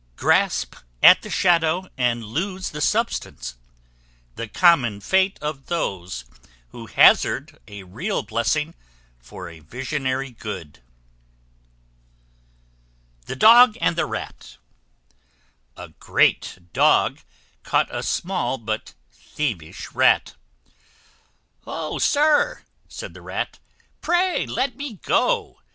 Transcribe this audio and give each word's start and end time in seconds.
Grasp 0.15 0.75
at 1.03 1.21
the 1.21 1.29
shadow, 1.29 1.87
and 1.95 2.23
lose 2.25 2.71
the 2.71 2.81
substance; 2.81 3.53
the 4.35 4.47
common 4.47 4.99
fate 4.99 5.37
of 5.43 5.67
those 5.67 6.25
who 6.69 6.87
hazard 6.87 7.59
a 7.67 7.83
real 7.83 8.23
blessing 8.23 8.73
for 9.19 9.47
a 9.47 9.59
visionary 9.59 10.31
good. 10.31 10.79
THE 13.27 13.35
DOG 13.35 13.77
AND 13.79 13.95
THE 13.95 14.07
RAT. 14.07 14.57
A 15.77 15.89
great 15.89 16.57
Dog 16.73 17.19
caught 17.61 17.93
a 17.95 18.01
small 18.01 18.57
but 18.57 18.95
thievish 19.11 19.91
Rat. 19.91 20.33
"O, 21.67 21.99
sir!" 21.99 22.63
said 22.89 23.13
the 23.13 23.21
Rat, 23.21 23.59
"pray 24.01 24.47
let 24.47 24.75
me 24.75 24.93
go. 24.95 25.61